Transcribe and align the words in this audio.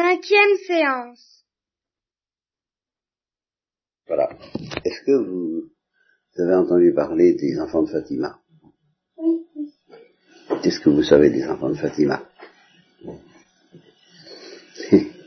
Cinquième 0.00 0.56
séance. 0.64 1.44
Voilà. 4.06 4.28
Est-ce 4.84 5.02
que 5.04 5.10
vous 5.10 5.64
avez 6.38 6.54
entendu 6.54 6.94
parler 6.94 7.34
des 7.34 7.58
enfants 7.58 7.82
de 7.82 7.90
Fatima? 7.90 8.38
Oui, 9.16 9.40
oui. 9.56 9.72
Qu'est-ce 10.62 10.78
que 10.78 10.90
vous 10.90 11.02
savez 11.02 11.30
des 11.30 11.44
enfants 11.48 11.70
de 11.70 11.74
Fatima? 11.74 12.22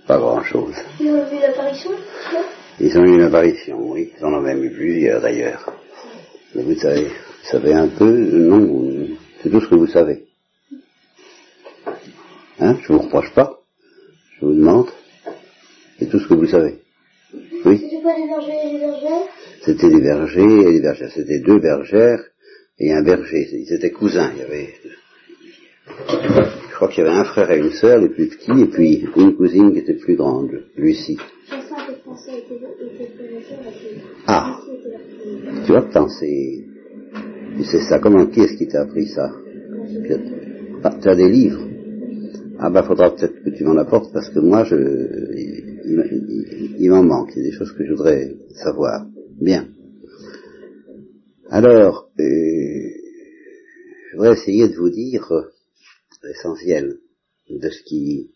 Pas 0.08 0.18
grand-chose. 0.18 0.76
Ils 1.02 1.12
ont 1.12 1.30
vu 1.30 1.40
l'apparition? 1.42 1.92
Non 1.92 2.44
Ils 2.80 2.98
ont 2.98 3.04
eu 3.04 3.16
une 3.16 3.24
apparition, 3.24 3.92
oui. 3.92 4.14
Ils 4.18 4.24
en 4.26 4.34
ont 4.36 4.42
même 4.42 4.64
eu 4.64 4.72
plusieurs 4.72 5.20
d'ailleurs. 5.22 5.70
Mais 6.56 6.64
vous 6.64 6.80
savez, 6.80 7.10
vous 7.10 7.46
savez 7.52 7.74
un 7.74 7.90
peu 7.90 8.10
Non, 8.10 9.18
c'est 9.44 9.50
tout 9.50 9.60
ce 9.60 9.68
que 9.68 9.76
vous 9.76 9.88
savez. 9.88 10.28
Hein? 12.62 12.78
Je 12.82 12.94
vous 12.94 13.00
reproche 13.00 13.34
pas? 13.34 13.58
Je 14.42 14.48
vous 14.48 14.54
demande. 14.54 14.88
C'est 16.00 16.10
tout 16.10 16.20
ce 16.20 16.28
que 16.28 16.34
vous 16.34 16.48
savez. 16.48 16.80
Oui 17.64 17.78
C'était 17.80 18.02
pas 18.02 18.16
des 18.16 18.28
bergers 18.28 18.60
et 18.66 18.72
des 18.72 18.80
bergères 18.80 19.28
C'était 19.62 19.90
des 19.90 20.02
bergers 20.02 20.62
et 20.62 20.74
des 20.74 20.82
bergères. 20.82 21.12
C'était 21.14 21.40
deux 21.40 21.60
bergères 21.60 22.24
et 22.80 22.92
un 22.92 23.04
berger. 23.04 23.48
Ils 23.52 23.72
étaient 23.72 23.92
cousins. 23.92 24.32
Il 24.36 24.40
y 24.40 24.44
avait, 24.44 24.70
je 26.70 26.76
crois 26.76 26.88
qu'il 26.88 27.04
y 27.04 27.08
avait 27.08 27.16
un 27.16 27.24
frère 27.24 27.52
et 27.52 27.60
une 27.60 27.72
sœur, 27.72 28.00
les 28.00 28.10
plus 28.10 28.30
petits, 28.30 28.62
et 28.62 28.66
puis 28.66 29.08
une 29.16 29.36
cousine 29.36 29.74
qui 29.74 29.80
était 29.80 29.94
plus 29.94 30.16
grande, 30.16 30.64
Lucie. 30.76 31.20
Ah. 34.26 34.60
Tu 35.66 35.72
vois, 35.72 35.84
putain, 35.84 36.08
c'est, 36.08 36.64
sais 37.64 37.82
ça. 37.82 38.00
Comment, 38.00 38.26
qui 38.26 38.42
est-ce 38.42 38.58
qui 38.58 38.68
t'a 38.68 38.82
appris 38.82 39.06
ça? 39.06 39.32
Ah, 40.84 40.98
tu 41.00 41.10
as 41.10 41.16
des 41.16 41.30
livres. 41.30 41.71
Ah 42.64 42.70
bah 42.70 42.84
faudra 42.84 43.10
peut-être 43.16 43.44
que 43.44 43.50
tu 43.50 43.64
m'en 43.64 43.76
apportes 43.78 44.14
parce 44.14 44.30
que 44.30 44.38
moi 44.38 44.64
je 44.64 44.76
il, 46.78 46.90
m'en 46.92 47.02
manque, 47.02 47.32
il 47.36 47.42
y 47.42 47.48
a 47.48 47.50
des 47.50 47.58
choses 47.58 47.72
que 47.74 47.84
je 47.84 47.92
voudrais 47.92 48.36
savoir. 48.54 49.08
Bien. 49.42 49.68
Alors, 51.50 52.12
euh, 52.20 52.24
je 54.12 54.16
voudrais 54.16 54.34
essayer 54.34 54.70
de 54.70 54.76
vous 54.76 54.92
dire 54.92 55.28
l'essentiel 56.24 57.00
de 57.50 57.70
ce 57.70 57.82
qui 57.82 58.30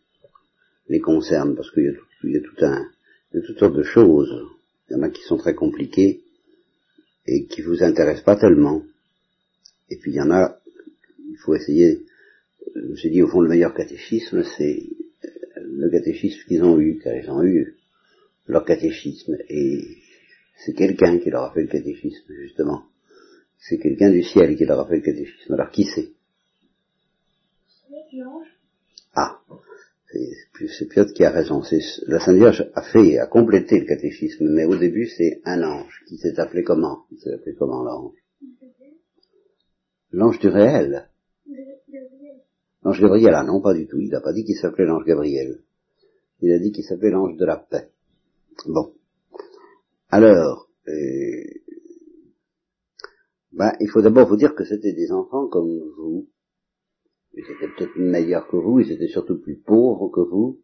les 0.90 1.00
concerne, 1.00 1.56
parce 1.56 1.70
qu'il 1.70 1.84
y 1.84 1.90
a, 1.90 1.94
tout- 1.94 2.28
y 2.28 2.38
a 2.38 2.42
tout 2.42 2.66
un, 2.66 2.84
il 3.32 3.40
y 3.40 3.44
a 3.44 3.46
toutes 3.46 3.60
sortes 3.60 3.76
de 3.78 3.84
choses. 3.84 4.34
Il 4.90 4.94
y 4.94 5.00
en 5.00 5.04
a 5.04 5.10
qui 5.10 5.22
sont 5.22 5.38
très 5.38 5.54
compliquées 5.54 6.22
et 7.28 7.46
qui 7.46 7.62
vous 7.62 7.84
intéressent 7.84 8.26
pas 8.26 8.38
tellement. 8.38 8.82
Et 9.92 9.98
puis 9.98 10.12
il 10.12 10.16
y 10.16 10.22
en 10.22 10.32
a, 10.32 10.60
il 11.30 11.38
faut 11.38 11.54
essayer 11.54 12.02
je 12.74 12.82
me 12.82 12.96
suis 12.96 13.10
dit, 13.10 13.22
au 13.22 13.28
fond, 13.28 13.42
le 13.42 13.50
meilleur 13.50 13.74
catéchisme, 13.74 14.44
c'est 14.58 14.90
euh, 15.24 15.62
le 15.64 15.90
catéchisme 15.90 16.40
qu'ils 16.48 16.64
ont 16.64 16.80
eu, 16.80 17.00
car 17.00 17.16
ils 17.16 17.30
ont 17.30 17.44
eu 17.44 17.76
leur 18.48 18.66
catéchisme. 18.66 19.38
Et 19.50 19.82
c'est 20.58 20.74
quelqu'un 20.74 21.20
qui 21.20 21.30
leur 21.30 21.44
a 21.44 21.54
fait 21.54 21.62
le 21.62 21.68
catéchisme, 21.68 22.34
justement. 22.34 22.86
C'est 23.60 23.78
quelqu'un 23.78 24.12
du 24.12 24.24
ciel 24.24 24.56
qui 24.56 24.66
leur 24.66 24.80
a 24.80 24.88
fait 24.88 24.98
le 24.98 25.02
catéchisme. 25.02 25.54
Alors, 25.54 25.72
qui 25.72 25.86
c'est? 25.86 26.10
L'ange 28.14 28.48
Ah, 29.14 29.42
c'est 30.78 30.88
Piotr 30.88 31.14
qui 31.14 31.24
a 31.26 31.32
raison. 31.32 31.62
La 32.08 32.20
Sainte 32.20 32.38
Vierge 32.38 32.70
a 32.74 32.82
fait, 32.82 33.18
a 33.18 33.28
complété 33.28 33.80
le 33.80 33.86
catéchisme, 33.86 34.48
mais 34.50 34.66
au 34.66 34.78
début, 34.78 35.08
c'est 35.08 35.42
un 35.44 35.62
ange 35.64 36.04
qui 36.08 36.18
s'est 36.18 36.40
appelé 36.40 36.64
comment? 36.64 37.06
Il 37.12 37.20
s'est 37.20 37.34
appelé 37.34 37.56
comment, 37.56 37.84
l'ange? 37.84 38.16
L'ange 40.12 40.40
du 40.40 40.48
réel. 40.48 41.10
L'ange 42.86 43.02
Gabriel, 43.02 43.34
ah 43.34 43.44
non, 43.44 43.62
pas 43.62 43.74
du 43.74 43.88
tout. 43.88 43.98
Il 43.98 44.10
n'a 44.10 44.22
pas 44.22 44.32
dit 44.32 44.44
qu'il 44.46 44.56
s'appelait 44.56 44.86
l'ange 44.86 45.06
Gabriel. 45.06 45.64
Il 46.42 46.52
a 46.52 46.60
dit 46.60 46.72
qu'il 46.72 46.84
s'appelait 46.84 47.10
l'ange 47.10 47.36
de 47.36 47.44
la 47.44 47.58
paix. 47.58 47.90
Bon. 48.68 48.94
Alors, 50.10 50.70
euh, 50.88 51.44
ben, 53.54 53.74
il 53.80 53.90
faut 53.90 54.04
d'abord 54.04 54.28
vous 54.28 54.38
dire 54.38 54.54
que 54.54 54.64
c'était 54.64 54.94
des 54.94 55.12
enfants 55.12 55.48
comme 55.48 55.80
vous. 55.98 56.30
Ils 57.34 57.44
étaient 57.44 57.74
peut-être 57.76 57.98
meilleurs 57.98 58.48
que 58.48 58.58
vous, 58.58 58.80
ils 58.80 58.92
étaient 58.92 59.08
surtout 59.08 59.42
plus 59.42 59.58
pauvres 59.58 60.10
que 60.10 60.22
vous. 60.22 60.62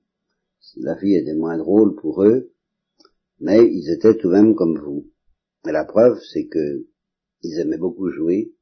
La 0.78 0.94
vie 0.94 1.16
était 1.16 1.34
moins 1.34 1.58
drôle 1.58 1.96
pour 1.96 2.24
eux, 2.24 2.52
mais 3.40 3.66
ils 3.66 3.90
étaient 3.90 4.16
tout 4.16 4.28
de 4.28 4.34
même 4.34 4.54
comme 4.54 4.78
vous. 4.78 5.08
Et 5.68 5.72
la 5.72 5.86
preuve, 5.86 6.20
c'est 6.32 6.46
que 6.46 6.86
ils 7.42 7.60
aimaient 7.60 7.80
beaucoup 7.80 8.12
jouer, 8.12 8.54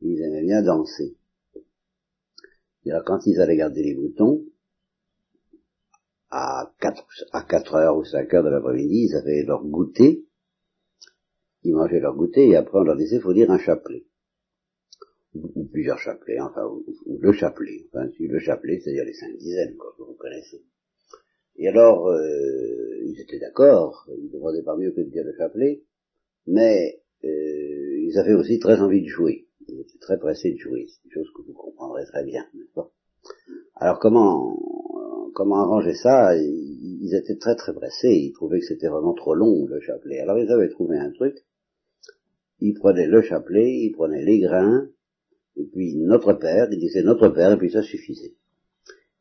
ils 0.00 0.22
aimaient 0.22 0.42
bien 0.42 0.62
danser. 0.62 1.18
Quand 3.06 3.26
ils 3.26 3.40
allaient 3.40 3.56
garder 3.56 3.82
les 3.82 3.94
boutons, 3.94 4.44
à 6.30 6.74
4, 6.80 7.06
à 7.32 7.42
4 7.42 7.74
heures 7.74 7.96
ou 7.96 8.04
5 8.04 8.34
heures 8.34 8.44
de 8.44 8.50
l'après-midi, 8.50 9.08
ils 9.08 9.16
avaient 9.16 9.42
leur 9.44 9.64
goûter, 9.64 10.26
ils 11.62 11.74
mangeaient 11.74 12.00
leur 12.00 12.14
goûter, 12.14 12.48
et 12.48 12.56
après 12.56 12.78
on 12.78 12.82
leur 12.82 12.96
disait, 12.96 13.20
faut 13.20 13.32
dire 13.32 13.50
un 13.50 13.58
chapelet. 13.58 14.04
Ou, 15.34 15.64
plusieurs 15.64 15.98
chapelets, 15.98 16.38
enfin, 16.40 16.64
ou, 16.64 16.84
le 17.18 17.32
chapelet. 17.32 17.88
Enfin, 17.92 18.08
le 18.20 18.38
chapelet, 18.38 18.80
c'est-à-dire 18.80 19.04
les 19.04 19.14
cinq 19.14 19.36
dizaines, 19.36 19.76
quoi, 19.76 19.92
que 19.96 20.02
vous 20.02 20.14
connaissez. 20.14 20.64
Et 21.56 21.68
alors, 21.68 22.08
euh, 22.08 23.00
ils 23.04 23.20
étaient 23.20 23.38
d'accord, 23.38 24.08
ils 24.16 24.26
ne 24.26 24.32
demandaient 24.32 24.62
pas 24.62 24.76
mieux 24.76 24.92
que 24.92 25.00
de 25.00 25.10
dire 25.10 25.24
le 25.24 25.34
chapelet, 25.36 25.82
mais 26.46 27.00
euh, 27.24 27.98
ils 28.00 28.18
avaient 28.18 28.34
aussi 28.34 28.58
très 28.58 28.80
envie 28.80 29.02
de 29.02 29.08
jouer. 29.08 29.48
Ils 29.68 29.80
étaient 29.80 29.98
très 30.00 30.18
pressés 30.18 30.52
de 30.52 30.58
jouer. 30.58 30.86
C'est 30.88 31.04
une 31.06 31.12
chose 31.12 31.32
que 31.36 31.42
vous 31.42 31.54
comprendrez 31.54 32.04
très 32.06 32.24
bien, 32.24 32.44
n'est-ce 32.54 32.72
pas? 32.74 32.90
Alors 33.76 33.98
comment 33.98 34.58
comment 35.34 35.62
arranger 35.62 35.94
ça? 35.94 36.36
Ils 36.36 36.74
ils 37.04 37.14
étaient 37.14 37.36
très 37.36 37.54
très 37.54 37.74
pressés. 37.74 38.12
Ils 38.12 38.32
trouvaient 38.32 38.60
que 38.60 38.66
c'était 38.66 38.88
vraiment 38.88 39.14
trop 39.14 39.34
long 39.34 39.66
le 39.66 39.80
chapelet. 39.80 40.20
Alors 40.20 40.38
ils 40.38 40.50
avaient 40.50 40.70
trouvé 40.70 40.96
un 40.96 41.10
truc. 41.10 41.36
Ils 42.60 42.74
prenaient 42.74 43.06
le 43.06 43.20
chapelet, 43.20 43.70
ils 43.70 43.92
prenaient 43.92 44.24
les 44.24 44.40
grains, 44.40 44.88
et 45.56 45.64
puis 45.64 45.96
notre 45.96 46.32
père, 46.34 46.68
ils 46.70 46.78
disaient 46.78 47.02
notre 47.02 47.28
père, 47.28 47.52
et 47.52 47.56
puis 47.58 47.70
ça 47.70 47.82
suffisait. 47.82 48.34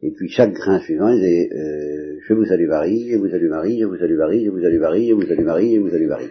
Et 0.02 0.12
puis 0.12 0.30
chaque 0.30 0.54
grain 0.54 0.80
suivant, 0.80 1.10
il 1.10 1.20
disait 1.20 1.50
euh, 1.54 2.20
je 2.25 2.34
vous 2.34 2.46
salue 2.46 2.68
Marie, 2.68 3.10
je 3.10 3.18
vous 3.18 3.30
salue 3.30 3.50
Marie, 3.50 3.80
je 3.80 3.86
vous 3.86 3.98
salue 3.98 4.18
Marie, 4.18 4.46
je 4.46 4.50
vous 4.50 4.62
salue 4.62 4.80
Marie, 4.80 5.08
je 5.10 5.14
vous 5.14 5.28
salue 5.28 5.44
Marie, 5.44 5.75
je 5.75 5.80
vous 5.81 5.90
salue 5.90 6.08
Marie. 6.08 6.30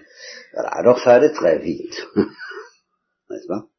Voilà. 0.54 0.68
Alors 0.68 0.98
ça 1.00 1.14
allait 1.14 1.32
très 1.32 1.58
vite, 1.58 2.06
n'est-ce 3.30 3.46
pas? 3.46 3.71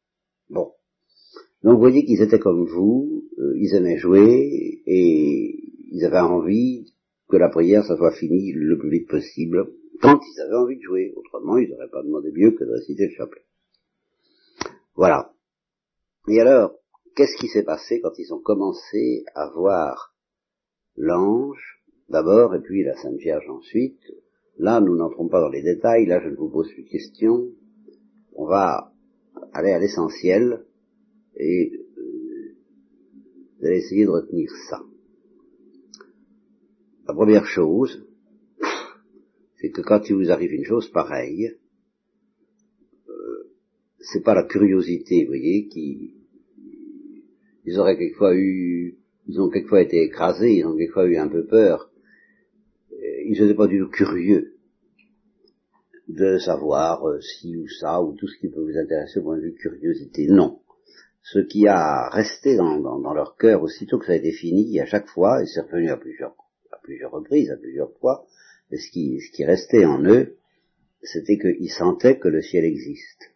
Donc 1.64 1.76
vous 1.76 1.80
voyez 1.80 2.04
qu'ils 2.04 2.20
étaient 2.20 2.38
comme 2.38 2.66
vous, 2.66 3.24
euh, 3.38 3.54
ils 3.56 3.74
aimaient 3.74 3.96
jouer 3.96 4.82
et 4.84 5.72
ils 5.92 6.04
avaient 6.04 6.18
envie 6.18 6.92
que 7.30 7.38
la 7.38 7.48
prière 7.48 7.82
ça 7.86 7.96
soit 7.96 8.12
finie 8.12 8.52
le 8.52 8.76
plus 8.76 8.90
vite 8.90 9.08
possible 9.08 9.70
quand 10.02 10.20
ils 10.20 10.40
avaient 10.42 10.56
envie 10.56 10.76
de 10.76 10.82
jouer. 10.82 11.14
Autrement, 11.16 11.56
ils 11.56 11.70
n'auraient 11.70 11.88
pas 11.90 12.02
demandé 12.02 12.30
mieux 12.32 12.50
que 12.50 12.64
de 12.64 12.70
réciter 12.70 13.06
le 13.06 13.12
chapelet. 13.12 13.46
Voilà. 14.94 15.32
Et 16.28 16.38
alors, 16.38 16.74
qu'est-ce 17.16 17.38
qui 17.38 17.48
s'est 17.48 17.64
passé 17.64 17.98
quand 18.02 18.12
ils 18.18 18.34
ont 18.34 18.42
commencé 18.42 19.24
à 19.34 19.48
voir 19.48 20.14
l'ange 20.96 21.80
d'abord 22.10 22.54
et 22.54 22.60
puis 22.60 22.84
la 22.84 22.94
Sainte 22.96 23.16
Vierge 23.16 23.48
ensuite? 23.48 24.02
Là, 24.58 24.82
nous 24.82 24.96
n'entrons 24.96 25.28
pas 25.28 25.40
dans 25.40 25.48
les 25.48 25.62
détails, 25.62 26.04
là 26.04 26.20
je 26.22 26.28
ne 26.28 26.36
vous 26.36 26.50
pose 26.50 26.70
plus 26.74 26.84
de 26.84 26.90
questions. 26.90 27.48
On 28.34 28.44
va 28.44 28.92
aller 29.54 29.72
à 29.72 29.78
l'essentiel 29.78 30.66
et 31.36 31.72
euh, 31.98 32.54
vous 33.58 33.66
allez 33.66 33.78
essayer 33.78 34.04
de 34.04 34.10
retenir 34.10 34.50
ça. 34.68 34.82
La 37.06 37.14
première 37.14 37.46
chose, 37.46 38.06
c'est 39.60 39.70
que 39.70 39.82
quand 39.82 40.08
il 40.08 40.16
vous 40.16 40.30
arrive 40.30 40.52
une 40.52 40.64
chose 40.64 40.90
pareille, 40.90 41.56
euh, 43.08 43.50
c'est 43.98 44.22
pas 44.22 44.34
la 44.34 44.44
curiosité, 44.44 45.22
vous 45.24 45.28
voyez, 45.28 45.68
qui 45.68 46.14
ils 47.66 47.78
auraient 47.78 47.96
quelquefois 47.96 48.34
eu, 48.36 48.98
ils 49.26 49.40
ont 49.40 49.48
quelquefois 49.48 49.82
été 49.82 50.02
écrasés, 50.02 50.54
ils 50.54 50.66
ont 50.66 50.76
quelquefois 50.76 51.06
eu 51.06 51.16
un 51.16 51.28
peu 51.28 51.46
peur. 51.46 51.90
Euh, 52.92 53.22
Ils 53.24 53.40
n'étaient 53.40 53.54
pas 53.54 53.66
du 53.66 53.78
tout 53.78 53.88
curieux 53.88 54.56
de 56.08 56.38
savoir 56.38 57.08
euh, 57.08 57.20
ci 57.20 57.56
ou 57.56 57.66
ça 57.68 58.02
ou 58.02 58.14
tout 58.14 58.28
ce 58.28 58.38
qui 58.38 58.48
peut 58.48 58.60
vous 58.60 58.76
intéresser 58.76 59.20
au 59.20 59.22
point 59.22 59.38
de 59.38 59.42
vue 59.44 59.54
curiosité. 59.54 60.26
Non. 60.26 60.60
Ce 61.26 61.38
qui 61.38 61.66
a 61.66 62.10
resté 62.10 62.54
dans, 62.54 63.14
leur 63.14 63.36
cœur 63.38 63.62
aussitôt 63.62 63.98
que 63.98 64.04
ça 64.04 64.12
a 64.12 64.16
été 64.16 64.30
fini, 64.30 64.78
à 64.78 64.84
chaque 64.84 65.08
fois, 65.08 65.42
et 65.42 65.46
c'est 65.46 65.62
revenu 65.62 65.88
à 65.88 65.96
plusieurs, 65.96 66.36
reprises, 67.10 67.50
à 67.50 67.56
plusieurs 67.56 67.90
fois, 67.98 68.26
ce 68.70 68.90
qui, 68.90 69.44
restait 69.44 69.86
en 69.86 70.04
eux, 70.04 70.36
c'était 71.02 71.38
qu'ils 71.38 71.70
sentaient 71.70 72.18
que 72.18 72.28
le 72.28 72.42
ciel 72.42 72.66
existe. 72.66 73.30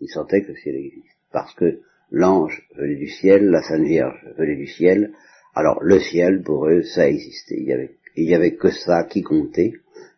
Ils 0.00 0.08
sentaient 0.08 0.40
que 0.42 0.52
le 0.52 0.56
ciel 0.56 0.76
existe. 0.76 1.18
Parce 1.30 1.54
que 1.54 1.80
l'ange 2.10 2.66
venait 2.74 2.96
du 2.96 3.08
ciel, 3.08 3.50
la 3.50 3.62
Sainte 3.62 3.86
Vierge 3.86 4.26
venait 4.38 4.56
du 4.56 4.66
ciel, 4.66 5.12
alors 5.54 5.82
le 5.82 6.00
ciel, 6.00 6.42
pour 6.42 6.68
eux, 6.68 6.84
ça 6.84 7.06
existait. 7.06 7.58
Il 7.58 7.66
y 7.66 7.72
avait, 7.74 8.34
avait 8.34 8.56
que 8.56 8.70
ça 8.70 9.04
qui 9.04 9.20
comptait. 9.20 9.74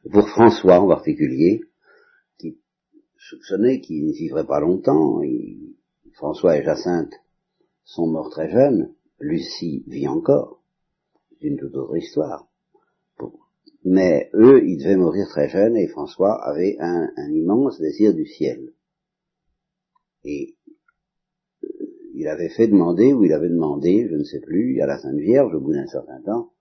Pour 0.08 0.28
François 0.28 0.78
en 0.78 0.87
particulier, 0.87 1.62
qui 2.38 2.61
soupçonnait 3.19 3.81
qu'il 3.81 4.06
ne 4.06 4.12
vivrait 4.12 4.46
pas 4.46 4.61
longtemps, 4.61 5.20
François 6.20 6.58
et 6.58 6.62
Jacinthe 6.62 7.14
sont 7.82 8.06
morts 8.06 8.28
très 8.28 8.50
jeunes, 8.50 8.93
Lucie 9.20 9.84
vit 9.87 10.06
encore, 10.06 10.62
c'est 11.31 11.46
une 11.46 11.56
toute 11.56 11.75
autre 11.75 11.96
histoire. 11.96 12.46
Mais 13.87 14.28
eux, 14.34 14.62
ils 14.62 14.76
devaient 14.76 14.99
mourir 14.99 15.26
très 15.28 15.49
jeunes 15.49 15.78
et 15.78 15.88
François 15.88 16.34
avait 16.44 16.76
un, 16.78 17.08
immense 17.31 17.81
désir 17.81 18.12
du 18.12 18.26
ciel. 18.26 18.75
Et 20.25 20.58
euh, 21.64 21.69
il 22.12 22.28
avait 22.28 22.50
fait 22.50 22.69
demander, 22.69 23.14
ou 23.14 23.25
il 23.25 23.32
avait 23.32 23.49
demandé, 23.49 24.06
je 24.06 24.14
ne 24.14 24.25
sais 24.25 24.40
plus, 24.40 24.82
à 24.82 24.87
la 24.87 24.99
Sainte 24.99 25.20
Vierge, 25.20 25.55
au 25.55 25.61
bout 25.61 25.73
d'un 25.73 25.87
certain 25.87 26.20
temps, 26.20 26.52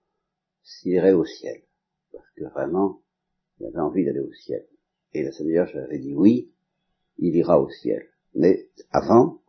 s'il 0.62 0.92
irait 0.92 1.12
au 1.12 1.26
ciel. 1.26 1.60
Parce 2.12 2.30
que 2.34 2.44
vraiment, 2.44 3.02
il 3.58 3.66
avait 3.66 3.80
envie 3.80 4.06
d'aller 4.06 4.20
au 4.20 4.32
ciel. 4.32 4.66
Et 5.12 5.22
la 5.22 5.32
Sainte 5.32 5.48
Vierge 5.48 5.76
avait 5.76 5.98
dit 5.98 6.14
oui, 6.14 6.50
il 7.18 7.36
ira 7.36 7.60
au 7.60 7.68
ciel. 7.68 8.06
Mais 8.34 8.70
avant, 8.90 9.40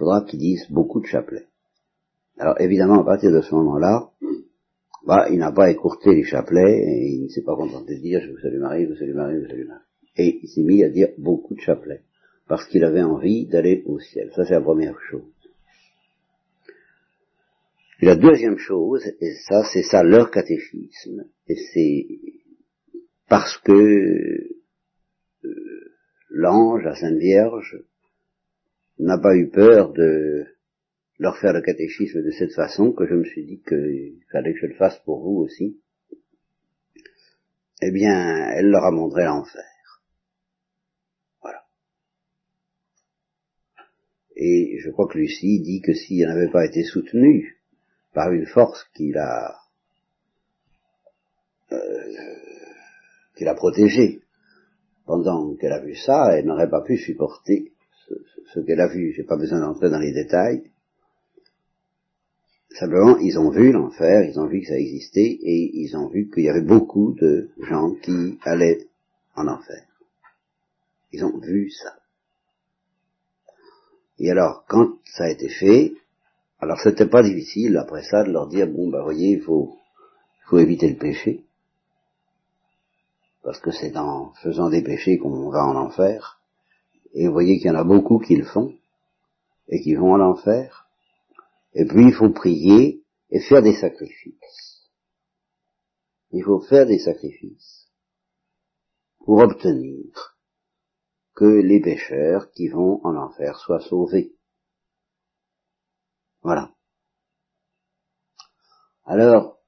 faudra 0.00 0.22
qu'il 0.22 0.38
dise 0.38 0.66
beaucoup 0.70 1.00
de 1.00 1.06
chapelets. 1.06 1.46
Alors 2.38 2.58
évidemment, 2.58 3.02
à 3.02 3.04
partir 3.04 3.30
de 3.30 3.42
ce 3.42 3.54
moment-là, 3.54 4.08
bah, 5.06 5.26
il 5.30 5.38
n'a 5.38 5.52
pas 5.52 5.70
écourté 5.70 6.14
les 6.14 6.24
chapelets 6.24 6.78
et 6.78 7.16
il 7.16 7.24
ne 7.24 7.28
s'est 7.28 7.42
pas 7.42 7.54
contenté 7.54 7.96
de 7.96 8.00
dire 8.00 8.20
je 8.22 8.30
vous 8.32 8.38
salue 8.38 8.60
Marie, 8.60 8.84
je 8.84 8.88
vous 8.88 8.96
salue 8.96 9.14
Marie, 9.14 9.36
je 9.36 9.40
vous 9.42 9.50
salue 9.50 9.68
Marie. 9.68 9.84
Et 10.16 10.40
il 10.42 10.48
s'est 10.48 10.62
mis 10.62 10.82
à 10.82 10.88
dire 10.88 11.08
beaucoup 11.18 11.54
de 11.54 11.60
chapelets 11.60 12.00
parce 12.48 12.66
qu'il 12.66 12.82
avait 12.82 13.02
envie 13.02 13.46
d'aller 13.46 13.82
au 13.86 14.00
ciel. 14.00 14.30
Ça, 14.34 14.44
c'est 14.46 14.54
la 14.54 14.62
première 14.62 14.98
chose. 15.10 15.22
La 18.00 18.16
deuxième 18.16 18.56
chose, 18.56 19.04
et 19.20 19.34
ça, 19.46 19.62
c'est 19.70 19.82
ça 19.82 20.02
leur 20.02 20.30
catéchisme, 20.30 21.26
et 21.46 21.56
c'est 21.74 22.06
parce 23.28 23.58
que 23.58 24.48
euh, 25.44 25.92
l'ange, 26.30 26.82
la 26.84 26.94
Sainte 26.94 27.18
Vierge, 27.18 27.84
n'a 29.00 29.18
pas 29.18 29.34
eu 29.34 29.48
peur 29.48 29.92
de 29.92 30.46
leur 31.18 31.36
faire 31.38 31.52
le 31.52 31.62
catéchisme 31.62 32.22
de 32.22 32.30
cette 32.30 32.54
façon 32.54 32.92
que 32.92 33.06
je 33.06 33.14
me 33.14 33.24
suis 33.24 33.44
dit 33.44 33.62
qu'il 33.66 34.22
fallait 34.30 34.54
que 34.54 34.60
je 34.60 34.66
le 34.66 34.74
fasse 34.74 34.98
pour 35.04 35.22
vous 35.22 35.40
aussi. 35.40 35.80
Eh 37.82 37.90
bien, 37.90 38.50
elle 38.54 38.70
leur 38.70 38.84
a 38.84 38.90
montré 38.90 39.24
l'enfer. 39.24 39.64
Voilà. 41.42 41.62
Et 44.36 44.78
je 44.82 44.90
crois 44.90 45.08
que 45.08 45.18
Lucie 45.18 45.60
dit 45.60 45.80
que 45.80 45.94
s'il 45.94 46.26
n'avait 46.26 46.50
pas 46.50 46.66
été 46.66 46.84
soutenu 46.84 47.58
par 48.12 48.32
une 48.32 48.46
force 48.46 48.84
qui 48.94 49.12
l'a 49.12 49.56
euh, 51.72 51.78
qui 53.36 53.44
l'a 53.44 53.54
protégée 53.54 54.22
pendant 55.06 55.54
qu'elle 55.56 55.72
a 55.72 55.80
vu 55.80 55.94
ça, 55.94 56.30
elle 56.32 56.46
n'aurait 56.46 56.68
pas 56.68 56.82
pu 56.82 56.98
supporter 56.98 57.72
ce, 58.52 58.60
qu'elle 58.60 58.80
a 58.80 58.88
vu. 58.88 59.12
J'ai 59.16 59.24
pas 59.24 59.36
besoin 59.36 59.60
d'entrer 59.60 59.90
dans 59.90 59.98
les 59.98 60.12
détails. 60.12 60.70
Simplement, 62.70 63.18
ils 63.18 63.38
ont 63.38 63.50
vu 63.50 63.72
l'enfer, 63.72 64.22
ils 64.22 64.38
ont 64.38 64.46
vu 64.46 64.60
que 64.60 64.68
ça 64.68 64.78
existait, 64.78 65.38
et 65.42 65.80
ils 65.80 65.96
ont 65.96 66.08
vu 66.08 66.30
qu'il 66.30 66.44
y 66.44 66.48
avait 66.48 66.60
beaucoup 66.60 67.12
de 67.20 67.50
gens 67.58 67.94
qui 67.94 68.38
allaient 68.42 68.86
en 69.34 69.48
enfer. 69.48 69.84
Ils 71.12 71.24
ont 71.24 71.38
vu 71.38 71.70
ça. 71.70 71.96
Et 74.18 74.30
alors, 74.30 74.64
quand 74.68 74.98
ça 75.04 75.24
a 75.24 75.30
été 75.30 75.48
fait, 75.48 75.94
alors 76.60 76.78
c'était 76.80 77.08
pas 77.08 77.22
difficile 77.22 77.76
après 77.76 78.02
ça 78.04 78.22
de 78.22 78.30
leur 78.30 78.46
dire, 78.46 78.68
bon, 78.68 78.88
bah 78.88 79.02
voyez, 79.02 79.30
il 79.30 79.40
faut, 79.40 79.76
il 80.44 80.48
faut 80.48 80.58
éviter 80.58 80.88
le 80.88 80.96
péché, 80.96 81.44
parce 83.42 83.58
que 83.60 83.70
c'est 83.70 83.96
en 83.96 84.32
faisant 84.42 84.68
des 84.68 84.82
péchés 84.82 85.18
qu'on 85.18 85.50
va 85.50 85.64
en 85.64 85.74
enfer, 85.74 86.39
et 87.12 87.26
vous 87.26 87.32
voyez 87.32 87.58
qu'il 87.58 87.66
y 87.66 87.70
en 87.70 87.76
a 87.76 87.84
beaucoup 87.84 88.18
qui 88.18 88.36
le 88.36 88.44
font, 88.44 88.74
et 89.68 89.80
qui 89.80 89.94
vont 89.94 90.14
en 90.14 90.20
enfer, 90.20 90.88
et 91.74 91.84
puis 91.84 92.06
il 92.06 92.14
faut 92.14 92.30
prier 92.30 93.04
et 93.30 93.40
faire 93.40 93.62
des 93.62 93.76
sacrifices. 93.76 94.90
Il 96.32 96.42
faut 96.44 96.60
faire 96.60 96.86
des 96.86 96.98
sacrifices 96.98 97.88
pour 99.18 99.38
obtenir 99.38 100.36
que 101.34 101.44
les 101.44 101.80
pécheurs 101.80 102.50
qui 102.52 102.68
vont 102.68 103.00
en 103.04 103.16
enfer 103.16 103.58
soient 103.58 103.80
sauvés. 103.80 104.34
Voilà. 106.42 106.74
Alors, 109.04 109.58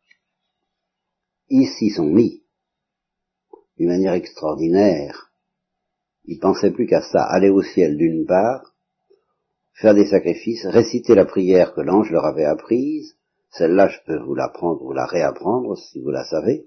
ils 1.49 1.69
s'y 1.69 1.91
sont 1.91 2.07
mis 2.07 2.45
d'une 3.77 3.89
manière 3.89 4.15
extraordinaire. 4.15 5.32
Ils 6.25 6.39
pensaient 6.39 6.71
plus 6.71 6.87
qu'à 6.87 7.03
ça, 7.03 7.23
aller 7.25 7.51
au 7.51 7.63
ciel 7.63 7.97
d'une 7.97 8.27
part, 8.27 8.75
faire 9.75 9.95
des 9.95 10.07
sacrifices, 10.07 10.65
réciter 10.67 11.15
la 11.15 11.25
prière 11.25 11.75
que 11.75 11.81
l'ange 11.81 12.11
leur 12.11 12.25
avait 12.25 12.45
apprise, 12.45 13.17
celle-là 13.51 13.89
je 13.89 13.99
peux 14.07 14.19
vous 14.19 14.35
l'apprendre 14.35 14.83
ou 14.83 14.93
la 14.93 15.07
réapprendre 15.07 15.77
si 15.77 16.01
vous 16.01 16.11
la 16.11 16.25
savez, 16.25 16.67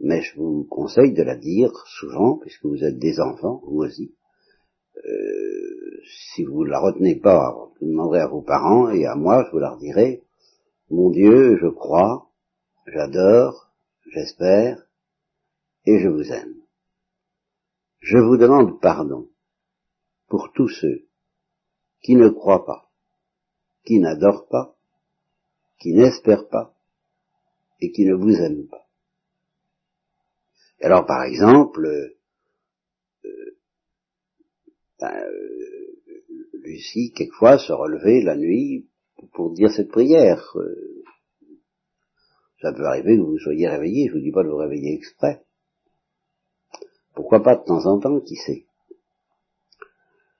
mais 0.00 0.22
je 0.22 0.36
vous 0.36 0.64
conseille 0.64 1.12
de 1.12 1.22
la 1.22 1.36
dire 1.36 1.72
souvent, 1.86 2.38
puisque 2.38 2.64
vous 2.64 2.84
êtes 2.84 2.98
des 2.98 3.20
enfants, 3.20 3.62
vous 3.66 3.78
aussi. 3.78 4.14
Euh, 4.96 6.00
si 6.34 6.44
vous 6.44 6.64
ne 6.64 6.70
la 6.70 6.80
retenez 6.80 7.16
pas, 7.16 7.70
vous 7.80 7.86
demanderez 7.86 8.20
à 8.20 8.28
vos 8.28 8.42
parents 8.42 8.90
et 8.90 9.06
à 9.06 9.14
moi, 9.14 9.44
je 9.46 9.52
vous 9.52 9.58
la 9.58 9.70
redirai. 9.70 10.22
Mon 10.90 11.10
Dieu, 11.10 11.56
je 11.60 11.68
crois, 11.68 12.28
j'adore, 12.86 13.70
j'espère, 14.12 14.78
et 15.86 15.98
je 15.98 16.08
vous 16.08 16.30
aime. 16.32 16.63
Je 18.04 18.18
vous 18.18 18.36
demande 18.36 18.82
pardon 18.82 19.30
pour 20.28 20.52
tous 20.52 20.68
ceux 20.68 21.06
qui 22.02 22.16
ne 22.16 22.28
croit 22.28 22.66
pas, 22.66 22.90
qui 23.82 23.98
n'adore 23.98 24.46
pas, 24.48 24.76
qui 25.80 25.94
n'espère 25.94 26.46
pas, 26.48 26.76
et 27.80 27.92
qui 27.92 28.04
ne 28.04 28.12
vous 28.12 28.34
aime 28.34 28.66
pas. 28.68 28.86
Alors 30.82 31.06
par 31.06 31.22
exemple, 31.24 31.86
euh, 33.24 33.56
ben, 35.00 35.24
euh, 35.24 36.00
Lucie, 36.62 37.10
quelquefois, 37.16 37.56
se 37.56 37.72
relevait 37.72 38.20
la 38.20 38.36
nuit 38.36 38.86
pour 39.32 39.54
dire 39.54 39.72
cette 39.72 39.90
prière. 39.90 40.52
Euh, 40.56 41.04
ça 42.60 42.70
peut 42.74 42.84
arriver 42.84 43.16
que 43.16 43.22
vous 43.22 43.38
soyez 43.38 43.66
réveillé, 43.66 44.08
je 44.08 44.12
vous 44.12 44.20
dis 44.20 44.30
pas 44.30 44.44
de 44.44 44.50
vous 44.50 44.58
réveiller 44.58 44.94
exprès. 44.94 45.42
Pourquoi 47.14 47.42
pas 47.42 47.56
de 47.56 47.64
temps 47.64 47.86
en 47.86 47.98
temps, 47.98 48.20
qui 48.20 48.36
sait? 48.36 48.64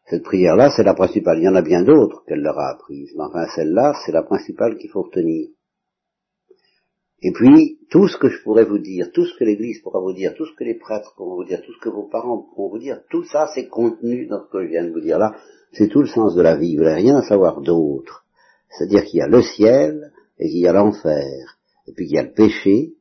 Cette 0.07 0.23
prière-là, 0.23 0.71
c'est 0.77 0.83
la 0.83 0.95
principale. 0.95 1.39
Il 1.39 1.45
y 1.45 1.49
en 1.49 1.55
a 1.55 1.63
bien 1.63 1.83
d'autres 1.83 2.25
qu'elle 2.27 2.43
leur 2.43 2.59
a 2.59 2.71
apprises, 2.73 3.13
mais 3.17 3.25
enfin 3.25 3.47
celle-là, 3.55 3.95
c'est 4.05 4.13
la 4.13 4.23
principale 4.23 4.77
qu'il 4.77 4.91
faut 4.91 5.03
retenir. 5.03 5.49
Et 7.23 7.33
puis, 7.33 7.79
tout 7.91 8.07
ce 8.07 8.19
que 8.19 8.29
je 8.29 8.43
pourrais 8.43 8.67
vous 8.67 8.79
dire, 8.79 9.11
tout 9.13 9.25
ce 9.25 9.35
que 9.39 9.45
l'Église 9.45 9.81
pourra 9.81 9.99
vous 9.99 10.13
dire, 10.13 10.35
tout 10.35 10.45
ce 10.45 10.55
que 10.55 10.65
les 10.65 10.75
prêtres 10.75 11.15
pourront 11.17 11.37
vous 11.37 11.45
dire, 11.45 11.63
tout 11.65 11.73
ce 11.73 11.79
que 11.79 11.89
vos 11.89 12.03
parents 12.03 12.47
pourront 12.55 12.69
vous 12.69 12.79
dire, 12.79 13.01
tout 13.09 13.25
ça, 13.25 13.47
c'est 13.55 13.69
contenu 13.69 14.27
dans 14.27 14.45
ce 14.45 14.51
que 14.51 14.63
je 14.63 14.69
viens 14.69 14.85
de 14.85 14.93
vous 14.93 15.01
dire 15.01 15.19
là. 15.19 15.35
C'est 15.73 15.89
tout 15.89 16.01
le 16.01 16.07
sens 16.07 16.35
de 16.35 16.43
la 16.43 16.57
vie. 16.57 16.77
Vous 16.77 16.83
n'avez 16.83 17.01
rien 17.03 17.17
à 17.17 17.23
savoir 17.23 17.63
d'autre. 17.63 18.25
C'est-à-dire 18.69 19.05
qu'il 19.05 19.21
y 19.21 19.23
a 19.23 19.29
le 19.29 19.43
ciel 19.43 20.13
et 20.39 20.49
qu'il 20.49 20.61
y 20.61 20.69
a 20.69 20.73
l'enfer. 20.73 21.59
Et 21.87 21.93
puis 21.93 22.07
qu'il 22.07 22.17
y 22.17 22.19
a 22.19 22.25
le 22.25 22.33
péché. 22.33 22.94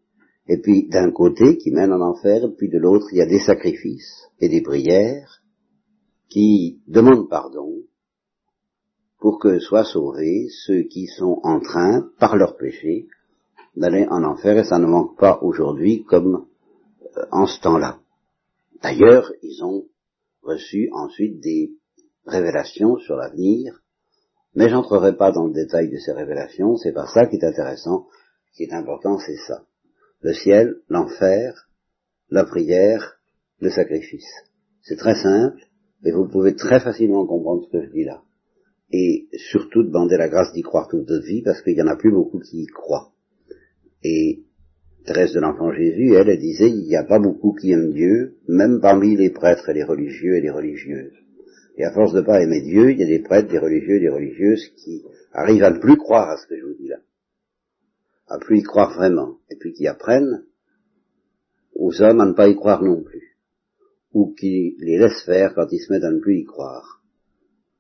Et 0.47 0.57
puis 0.57 0.87
d'un 0.89 1.11
côté 1.11 1.57
qui 1.57 1.71
mène 1.71 1.93
en 1.93 2.01
enfer, 2.01 2.43
et 2.43 2.55
puis 2.55 2.69
de 2.69 2.77
l'autre, 2.77 3.07
il 3.11 3.17
y 3.17 3.21
a 3.21 3.25
des 3.25 3.39
sacrifices 3.39 4.27
et 4.39 4.49
des 4.49 4.61
prières 4.61 5.41
qui 6.29 6.81
demandent 6.87 7.29
pardon 7.29 7.83
pour 9.19 9.39
que 9.39 9.59
soient 9.59 9.85
sauvés 9.85 10.47
ceux 10.65 10.83
qui 10.83 11.07
sont 11.07 11.39
en 11.43 11.61
train, 11.61 12.09
par 12.19 12.35
leur 12.35 12.57
péché, 12.57 13.07
d'aller 13.77 14.05
en 14.09 14.23
enfer, 14.23 14.57
et 14.57 14.65
ça 14.65 14.79
ne 14.79 14.85
manque 14.85 15.17
pas 15.17 15.39
aujourd'hui 15.41 16.03
comme 16.03 16.45
euh, 17.17 17.25
en 17.31 17.47
ce 17.47 17.61
temps-là. 17.61 17.99
D'ailleurs, 18.81 19.31
ils 19.41 19.63
ont 19.63 19.85
reçu 20.41 20.89
ensuite 20.91 21.39
des 21.39 21.71
révélations 22.25 22.97
sur 22.97 23.15
l'avenir, 23.15 23.81
mais 24.55 24.69
j'entrerai 24.69 25.15
pas 25.15 25.31
dans 25.31 25.47
le 25.47 25.53
détail 25.53 25.89
de 25.89 25.97
ces 25.97 26.11
révélations, 26.11 26.75
c'est 26.75 26.91
pas 26.91 27.07
ça 27.07 27.25
qui 27.25 27.37
est 27.37 27.45
intéressant, 27.45 28.07
ce 28.51 28.57
qui 28.57 28.63
est 28.63 28.73
important, 28.73 29.17
c'est 29.19 29.37
ça. 29.47 29.63
Le 30.23 30.33
ciel, 30.33 30.77
l'enfer, 30.87 31.67
la 32.29 32.45
prière, 32.45 33.19
le 33.59 33.69
sacrifice. 33.69 34.31
C'est 34.81 34.95
très 34.95 35.15
simple, 35.15 35.59
et 36.05 36.11
vous 36.11 36.29
pouvez 36.29 36.55
très 36.55 36.79
facilement 36.79 37.27
comprendre 37.27 37.65
ce 37.65 37.77
que 37.77 37.85
je 37.85 37.91
dis 37.91 38.05
là. 38.05 38.21
Et 38.89 39.27
surtout 39.33 39.83
demander 39.83 40.15
la 40.15 40.29
grâce 40.29 40.53
d'y 40.53 40.61
croire 40.61 40.87
toute 40.87 41.09
votre 41.09 41.25
vie, 41.25 41.41
parce 41.41 41.61
qu'il 41.61 41.73
n'y 41.73 41.81
en 41.81 41.87
a 41.87 41.97
plus 41.97 42.11
beaucoup 42.11 42.39
qui 42.39 42.61
y 42.61 42.67
croient. 42.67 43.11
Et 44.01 44.43
Thérèse 45.05 45.33
de 45.33 45.41
l'Enfant 45.41 45.73
Jésus, 45.73 46.13
elle, 46.13 46.29
elle 46.29 46.39
disait, 46.39 46.69
il 46.69 46.87
n'y 46.87 46.95
a 46.95 47.03
pas 47.03 47.19
beaucoup 47.19 47.53
qui 47.53 47.71
aiment 47.71 47.91
Dieu, 47.91 48.37
même 48.47 48.79
parmi 48.79 49.17
les 49.17 49.29
prêtres 49.29 49.67
et 49.67 49.73
les 49.73 49.83
religieux 49.83 50.37
et 50.37 50.41
les 50.41 50.51
religieuses. 50.51 51.17
Et 51.75 51.83
à 51.83 51.91
force 51.91 52.13
de 52.13 52.21
pas 52.21 52.41
aimer 52.41 52.61
Dieu, 52.61 52.91
il 52.91 52.99
y 52.99 53.03
a 53.03 53.07
des 53.07 53.19
prêtres, 53.19 53.49
des 53.49 53.59
religieux, 53.59 53.99
des 53.99 54.09
religieuses 54.09 54.69
qui 54.77 55.03
arrivent 55.33 55.63
à 55.63 55.71
ne 55.71 55.79
plus 55.79 55.97
croire 55.97 56.29
à 56.29 56.37
ce 56.37 56.47
que 56.47 56.57
je 56.57 56.63
vous 56.63 56.75
dis 56.75 56.87
là. 56.87 56.99
À 58.33 58.39
plus 58.39 58.59
y 58.59 58.63
croire 58.63 58.95
vraiment. 58.95 59.37
Et 59.51 59.55
puis 59.55 59.73
qui 59.73 59.85
apprennent 59.85 60.45
aux 61.75 62.01
hommes 62.01 62.21
à 62.21 62.25
ne 62.25 62.33
pas 62.33 62.47
y 62.47 62.55
croire 62.55 62.83
non 62.83 63.03
plus 63.03 63.33
ou 64.13 64.33
qui 64.33 64.75
les 64.79 64.97
laisse 64.97 65.23
faire 65.25 65.53
quand 65.55 65.67
ils 65.71 65.79
se 65.79 65.91
mettent 65.91 66.03
à 66.03 66.11
ne 66.11 66.19
plus 66.19 66.39
y 66.39 66.43
croire. 66.43 67.01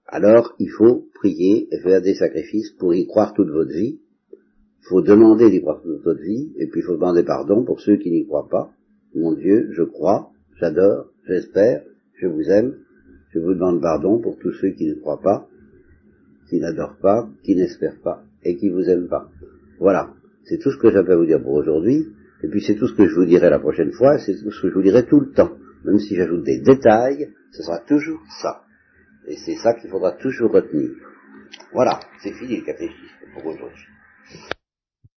Alors 0.07 0.55
il 0.59 0.69
faut 0.69 1.07
prier 1.15 1.67
et 1.71 1.79
faire 1.79 2.01
des 2.01 2.15
sacrifices 2.15 2.71
pour 2.71 2.93
y 2.93 3.05
croire 3.07 3.33
toute 3.33 3.49
votre 3.49 3.71
vie. 3.71 3.99
Il 4.31 4.87
faut 4.89 5.01
demander 5.01 5.49
d'y 5.49 5.61
croire 5.61 5.81
toute 5.81 6.05
notre 6.05 6.21
vie, 6.21 6.51
et 6.57 6.67
puis 6.67 6.81
il 6.81 6.83
faut 6.83 6.95
demander 6.95 7.23
pardon 7.23 7.63
pour 7.63 7.79
ceux 7.79 7.95
qui 7.97 8.11
n'y 8.11 8.25
croient 8.25 8.49
pas. 8.49 8.71
Mon 9.15 9.33
Dieu, 9.33 9.69
je 9.71 9.83
crois, 9.83 10.31
j'adore, 10.59 11.05
j'espère, 11.25 11.83
je 12.15 12.27
vous 12.27 12.49
aime, 12.49 12.75
je 13.29 13.39
vous 13.39 13.53
demande 13.53 13.81
pardon 13.81 14.19
pour 14.19 14.37
tous 14.39 14.51
ceux 14.53 14.71
qui 14.71 14.87
ne 14.87 14.95
croient 14.95 15.21
pas, 15.21 15.47
qui 16.49 16.59
n'adorent 16.59 16.97
pas, 16.97 17.29
qui 17.43 17.55
n'espèrent 17.55 18.01
pas, 18.03 18.23
et 18.43 18.57
qui 18.57 18.69
vous 18.69 18.89
aiment 18.89 19.07
pas. 19.07 19.29
Voilà. 19.79 20.13
C'est 20.45 20.57
tout 20.57 20.71
ce 20.71 20.77
que 20.77 20.91
j'avais 20.91 21.13
à 21.13 21.17
vous 21.17 21.25
dire 21.25 21.41
pour 21.41 21.53
aujourd'hui, 21.53 22.07
et 22.43 22.47
puis 22.47 22.61
c'est 22.61 22.75
tout 22.75 22.87
ce 22.87 22.93
que 22.93 23.07
je 23.07 23.15
vous 23.15 23.25
dirai 23.25 23.49
la 23.49 23.59
prochaine 23.59 23.91
fois, 23.91 24.17
c'est 24.19 24.35
tout 24.35 24.51
ce 24.51 24.61
que 24.61 24.69
je 24.69 24.73
vous 24.73 24.81
dirai 24.81 25.05
tout 25.05 25.19
le 25.19 25.31
temps. 25.31 25.57
Même 25.85 25.99
si 25.99 26.15
j'ajoute 26.15 26.43
des 26.43 26.59
détails, 26.59 27.33
ce 27.51 27.63
sera 27.63 27.79
toujours 27.79 28.21
ça. 28.41 28.63
Et 29.27 29.37
c'est 29.37 29.55
ça 29.55 29.73
qu'il 29.73 29.89
faudra 29.89 30.11
toujours 30.13 30.51
retenir. 30.51 30.91
Voilà, 31.73 31.99
c'est 32.21 32.33
fini 32.33 32.57
le 32.57 32.65
catéchisme 32.65 33.31
pour 33.33 33.45
aujourd'hui. 33.45 33.85